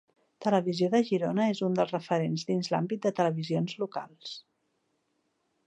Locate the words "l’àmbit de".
2.75-3.13